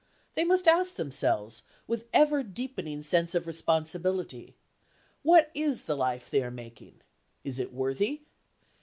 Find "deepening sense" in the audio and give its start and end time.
2.41-3.35